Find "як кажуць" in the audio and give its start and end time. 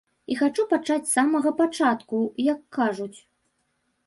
2.49-3.15